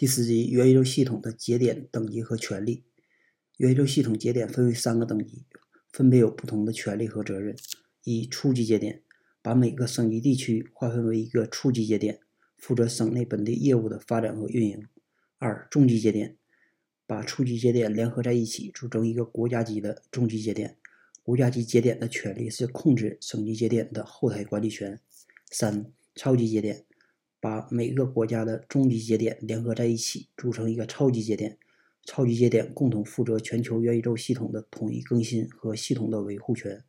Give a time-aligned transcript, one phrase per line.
[0.00, 2.84] 第四集，元宇宙系统的节点等级和权利。
[3.58, 5.44] 元宇宙系统节点分为三个等级，
[5.92, 7.54] 分别有不同的权利和责任。
[8.04, 9.02] 一、初级节点，
[9.42, 12.18] 把每个省级地区划分为一个初级节点，
[12.56, 14.86] 负责省内本地业务的发展和运营。
[15.36, 16.38] 二、中级节点，
[17.06, 20.78] 把初级节点联合在一起，组成一个国家级的中级节点。
[21.22, 24.98] 国家级节点的权利是控制省级节点的后台管理权。
[25.50, 26.86] 三、超级节点。
[27.40, 31.58] 把每个国家的终极节点联合在一起，组成一个超级节点。
[32.04, 36.82] 超级节点共同负责全球元宇宙系统的统一更新和系统的维护权。